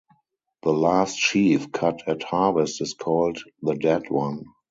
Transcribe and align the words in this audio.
"The 0.63 0.71
last 0.73 1.19
sheaf 1.19 1.71
cut 1.71 2.01
at 2.07 2.23
harvest 2.23 2.81
is 2.81 2.95
called 2.95 3.37
"the 3.61 3.75
Dead 3.75 4.09
One"." 4.09 4.45